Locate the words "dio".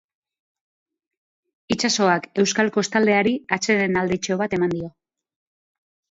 4.73-4.89